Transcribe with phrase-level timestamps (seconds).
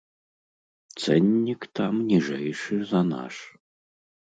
[1.03, 3.35] Цэннік там ніжэйшы за наш.